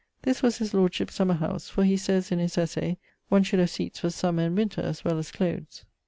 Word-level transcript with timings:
This 0.23 0.41
was 0.41 0.57
his 0.57 0.73
lordship's 0.73 1.13
summer 1.13 1.35
howse: 1.35 1.69
for 1.69 1.83
he 1.83 1.95
sayes 1.95 2.31
(in 2.31 2.39
his 2.39 2.57
essay) 2.57 2.97
one 3.29 3.43
should 3.43 3.59
have 3.59 3.69
seates 3.69 3.99
for 3.99 4.09
summer 4.09 4.41
and 4.47 4.57
winter 4.57 4.81
as 4.81 5.05
well 5.05 5.19
as 5.19 5.29
cloathes. 5.29 5.85